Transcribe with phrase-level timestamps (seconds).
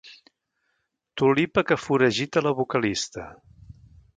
[1.21, 3.29] Tulipa que foragita la vocalista.